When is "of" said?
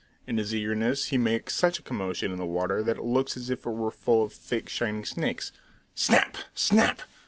4.23-4.33